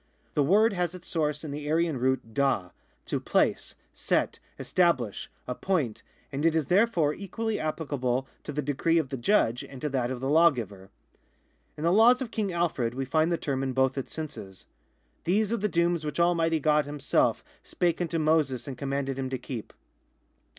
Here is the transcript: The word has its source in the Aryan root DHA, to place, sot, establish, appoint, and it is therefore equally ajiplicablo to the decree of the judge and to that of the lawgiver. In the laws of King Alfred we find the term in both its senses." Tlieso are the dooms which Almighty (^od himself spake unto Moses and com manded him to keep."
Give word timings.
The 0.33 0.41
word 0.41 0.73
has 0.73 0.95
its 0.95 1.07
source 1.07 1.43
in 1.43 1.51
the 1.51 1.69
Aryan 1.69 1.99
root 1.99 2.33
DHA, 2.33 2.71
to 3.05 3.19
place, 3.19 3.75
sot, 3.93 4.39
establish, 4.57 5.29
appoint, 5.47 6.01
and 6.31 6.43
it 6.43 6.55
is 6.55 6.65
therefore 6.65 7.13
equally 7.13 7.57
ajiplicablo 7.57 8.25
to 8.43 8.51
the 8.51 8.63
decree 8.63 8.97
of 8.97 9.09
the 9.09 9.17
judge 9.17 9.63
and 9.63 9.79
to 9.79 9.89
that 9.89 10.09
of 10.09 10.19
the 10.19 10.27
lawgiver. 10.27 10.89
In 11.77 11.83
the 11.83 11.93
laws 11.93 12.19
of 12.19 12.31
King 12.31 12.51
Alfred 12.51 12.95
we 12.95 13.05
find 13.05 13.31
the 13.31 13.37
term 13.37 13.61
in 13.61 13.73
both 13.73 13.95
its 13.95 14.11
senses." 14.11 14.65
Tlieso 15.25 15.51
are 15.51 15.57
the 15.57 15.69
dooms 15.69 16.03
which 16.03 16.19
Almighty 16.19 16.59
(^od 16.59 16.85
himself 16.85 17.43
spake 17.61 18.01
unto 18.01 18.17
Moses 18.17 18.67
and 18.67 18.75
com 18.79 18.89
manded 18.89 19.17
him 19.17 19.29
to 19.29 19.37
keep." 19.37 19.71